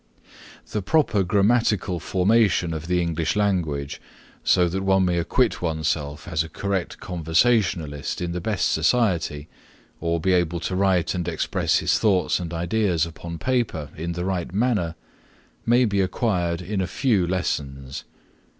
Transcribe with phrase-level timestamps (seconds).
[0.71, 4.01] The proper grammatical formation of the English language,
[4.43, 9.47] so that one may acquit himself as a correct conversationalist in the best society
[9.99, 14.25] or be able to write and express his thoughts and ideas upon paper in the
[14.25, 14.95] right manner,
[15.67, 18.03] may be acquired in a few lessons.